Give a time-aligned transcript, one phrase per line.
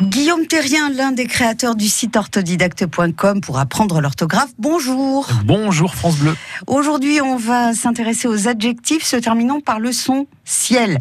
[0.00, 4.50] Guillaume Terrien, l'un des créateurs du site orthodidacte.com pour apprendre l'orthographe.
[4.56, 5.28] Bonjour.
[5.44, 6.36] Bonjour France Bleu.
[6.68, 11.00] Aujourd'hui, on va s'intéresser aux adjectifs se terminant par le son ciel.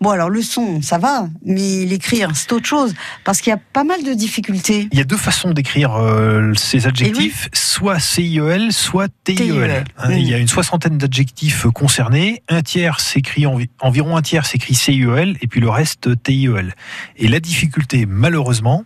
[0.00, 2.94] Bon, alors le son, ça va, mais l'écrire, c'est autre chose,
[3.24, 4.88] parce qu'il y a pas mal de difficultés.
[4.92, 9.84] Il y a deux façons d'écrire euh, ces adjectifs, soit CIEL, soit TIEL.
[9.98, 13.44] Hein, il y a une soixantaine d'adjectifs concernés, un tiers s'écrit,
[13.80, 16.74] environ un tiers s'écrit CIEL, et puis le reste TIEL.
[17.16, 18.84] Et la difficulté, malheureusement,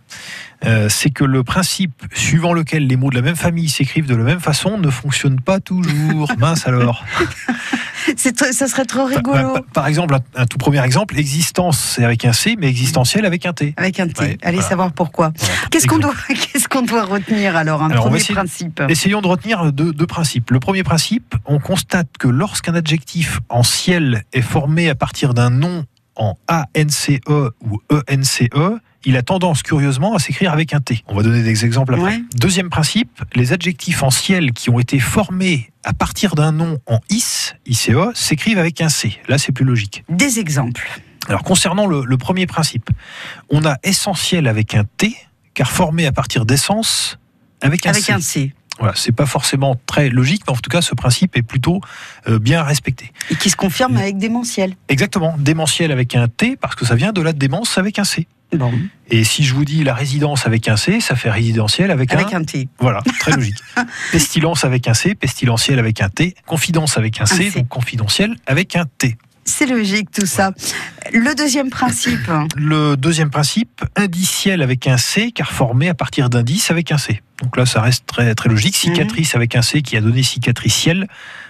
[0.65, 4.15] euh, c'est que le principe suivant lequel les mots de la même famille s'écrivent de
[4.15, 6.31] la même façon ne fonctionne pas toujours.
[6.37, 7.03] Mince alors.
[8.17, 9.57] ça serait trop rigolo.
[9.73, 13.53] Par, exemple, un, tout premier exemple, existence c'est avec un C, mais existentiel avec un
[13.53, 13.73] T.
[13.77, 14.37] Avec un T.
[14.41, 15.33] Allez savoir pourquoi.
[15.69, 18.81] Qu'est-ce qu'on doit, qu'est-ce qu'on doit retenir alors Un premier principe?
[18.89, 20.51] Essayons de retenir deux, deux, principes.
[20.51, 25.49] Le premier principe, on constate que lorsqu'un adjectif en ciel est formé à partir d'un
[25.49, 28.49] nom en ANCE ou ENCE,
[29.05, 31.03] il a tendance curieusement à s'écrire avec un T.
[31.07, 32.21] On va donner des exemples après.
[32.35, 36.99] Deuxième principe, les adjectifs en ciel qui ont été formés à partir d'un nom en
[37.09, 39.19] IS, ICE, s'écrivent avec un C.
[39.27, 40.03] Là, c'est plus logique.
[40.09, 40.87] Des exemples.
[41.27, 42.89] Alors, concernant le, premier principe,
[43.49, 45.15] on a essentiel avec un T,
[45.53, 47.17] car formé à partir d'essence
[47.61, 48.53] avec un avec un C.
[48.79, 51.79] Voilà, c'est pas forcément très logique, mais en tout cas, ce principe est plutôt
[52.27, 53.11] euh, bien respecté.
[53.29, 54.75] Et qui se confirme avec démentiel.
[54.89, 58.27] Exactement, démentiel avec un T, parce que ça vient de la démence avec un C.
[59.09, 62.33] Et si je vous dis la résidence avec un C, ça fait résidentiel avec, avec
[62.33, 62.43] un...
[62.43, 62.67] T.
[62.79, 63.57] Voilà, très logique.
[64.11, 66.35] Pestilence avec un C, pestilentiel avec un T.
[66.45, 69.17] Confidence avec un C, donc confidentiel avec un T.
[69.45, 70.51] C'est logique tout ça.
[71.11, 76.71] Le deuxième principe Le deuxième principe, indiciel avec un C, car formé à partir d'indice
[76.71, 77.21] avec un C.
[77.41, 78.75] Donc là, ça reste très, très logique.
[78.75, 79.37] Cicatrice mhm.
[79.37, 81.07] avec un C qui a donné cicatriciel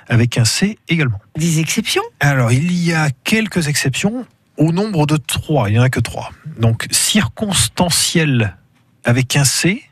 [0.08, 1.20] avec un C également.
[1.38, 2.04] Des exceptions?
[2.20, 4.26] Alors, il y a quelques exceptions
[4.58, 5.70] au nombre de trois.
[5.70, 6.32] Il n'y en a que trois.
[6.60, 8.56] Donc, circonstanciel
[9.04, 9.84] avec un C,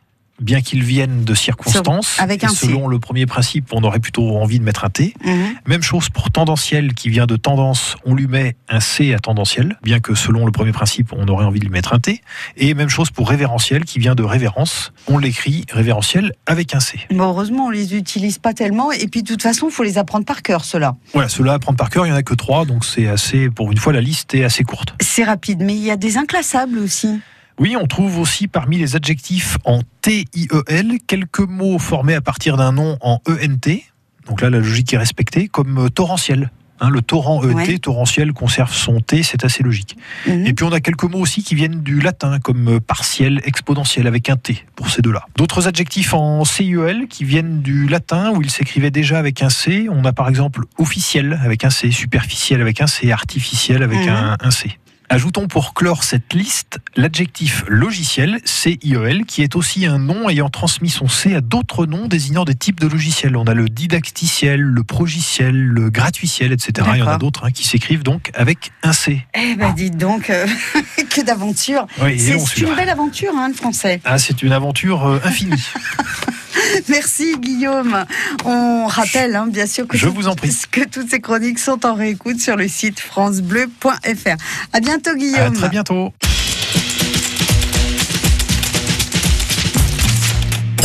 [0.42, 2.20] bien qu'il vienne de circonstances.
[2.20, 5.14] Avec un selon le premier principe, on aurait plutôt envie de mettre un T.
[5.24, 5.56] Mhm.
[5.68, 9.78] Même chose pour tendanciel, qui vient de tendance, on lui met un C à tendanciel,
[9.84, 12.22] bien que selon le premier principe, on aurait envie de lui mettre un T.
[12.58, 17.00] Et même chose pour révérentiel, qui vient de révérence, on l'écrit révérentiel avec un C.
[17.12, 18.92] Bon, heureusement, on les utilise pas tellement.
[18.92, 20.96] Et puis, de toute façon, il faut les apprendre par cœur, ceux-là.
[21.14, 23.72] Voilà, ceux-là, apprendre par cœur, il n'y en a que trois, donc c'est assez, pour
[23.72, 24.96] une fois, la liste est assez courte.
[25.02, 27.20] C'est rapide, mais il y a des inclassables aussi.
[27.60, 32.72] Oui, on trouve aussi parmi les adjectifs en T-I-E-L quelques mots formés à partir d'un
[32.72, 33.84] nom en ENT.
[34.28, 36.52] Donc là, la logique est respectée, comme euh, torrentiel.
[36.84, 39.98] Hein, le torrent ET, torrentiel, conserve son T, c'est assez logique.
[40.26, 40.48] Mhm.
[40.48, 44.08] Et puis on a quelques mots aussi qui viennent du latin, comme euh, partiel, exponentiel,
[44.08, 45.26] avec un T, pour ces deux-là.
[45.38, 49.88] D'autres adjectifs en CIEL qui viennent du latin, où ils s'écrivaient déjà avec un C.
[49.92, 54.38] On a par exemple officiel avec un C, superficiel avec un C, artificiel avec mhm.
[54.40, 54.80] un C.
[55.12, 60.90] Ajoutons pour clore cette liste l'adjectif logiciel, CIEL, qui est aussi un nom ayant transmis
[60.90, 63.36] son C à d'autres noms désignant des types de logiciels.
[63.36, 66.88] On a le didacticiel, le progiciel, le gratuitiel, etc.
[66.94, 69.28] Il y en a d'autres hein, qui s'écrivent donc avec un C.
[69.34, 70.48] Eh ben dites donc, euh,
[71.10, 71.88] que d'aventure.
[71.98, 74.00] c'est une belle aventure, hein, le français.
[74.06, 75.62] Ah, c'est une aventure euh, infinie.
[76.90, 78.06] Merci Guillaume.
[78.46, 80.52] On rappelle hein, bien sûr que, Je vous en prie.
[80.72, 84.38] que toutes ces chroniques sont en réécoute sur le site francebleu.fr.
[84.74, 85.40] À bientôt Guillaume.
[85.40, 86.14] À très bientôt.